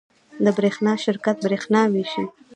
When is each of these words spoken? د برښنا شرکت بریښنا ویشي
د 0.43 0.45
برښنا 0.57 0.93
شرکت 1.03 1.35
بریښنا 1.45 1.81
ویشي 1.91 2.23